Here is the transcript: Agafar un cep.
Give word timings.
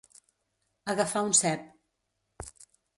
Agafar 0.95 1.23
un 1.29 1.37
cep. 1.43 1.71